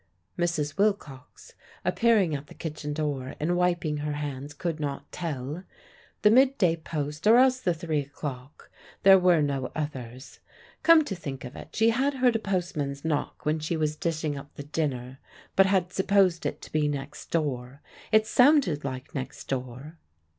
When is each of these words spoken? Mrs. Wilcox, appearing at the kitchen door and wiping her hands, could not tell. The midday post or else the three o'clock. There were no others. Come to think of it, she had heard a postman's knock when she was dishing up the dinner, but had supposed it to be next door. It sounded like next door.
Mrs. 0.35 0.79
Wilcox, 0.79 1.53
appearing 1.85 2.33
at 2.35 2.47
the 2.47 2.55
kitchen 2.55 2.91
door 2.91 3.35
and 3.39 3.55
wiping 3.55 3.97
her 3.97 4.13
hands, 4.13 4.51
could 4.51 4.79
not 4.79 5.11
tell. 5.11 5.63
The 6.23 6.31
midday 6.31 6.75
post 6.77 7.27
or 7.27 7.37
else 7.37 7.59
the 7.59 7.75
three 7.75 7.99
o'clock. 7.99 8.71
There 9.03 9.19
were 9.19 9.43
no 9.43 9.71
others. 9.75 10.39
Come 10.81 11.03
to 11.05 11.15
think 11.15 11.45
of 11.45 11.55
it, 11.55 11.75
she 11.75 11.91
had 11.91 12.15
heard 12.15 12.35
a 12.35 12.39
postman's 12.39 13.05
knock 13.05 13.45
when 13.45 13.59
she 13.59 13.77
was 13.77 13.95
dishing 13.95 14.35
up 14.35 14.51
the 14.55 14.63
dinner, 14.63 15.19
but 15.55 15.67
had 15.67 15.93
supposed 15.93 16.47
it 16.47 16.63
to 16.63 16.71
be 16.71 16.87
next 16.87 17.29
door. 17.29 17.81
It 18.11 18.25
sounded 18.25 18.83
like 18.83 19.13
next 19.13 19.47
door. 19.49 19.99